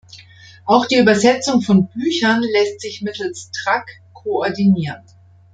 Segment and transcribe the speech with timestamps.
[0.65, 5.03] Auch die Übersetzung von Büchern lässt sich mittels Trac koordinieren.